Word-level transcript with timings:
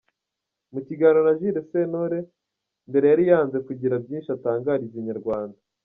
Mu 0.73 0.79
kiganiro 0.87 1.19
na 1.27 1.33
Jules 1.39 1.67
Sentore, 1.71 2.19
mbere 2.89 3.05
yari 3.11 3.23
yanze 3.31 3.57
kugira 3.67 3.95
byinshi 4.03 4.29
atangariza 4.35 4.95
Inyarwanda. 5.01 5.59